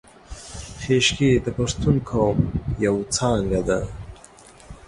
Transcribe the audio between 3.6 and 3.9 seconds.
ده